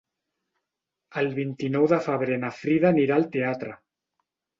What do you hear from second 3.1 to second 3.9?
al teatre.